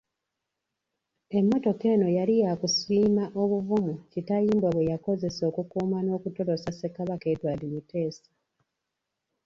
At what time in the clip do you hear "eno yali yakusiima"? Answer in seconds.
1.93-3.23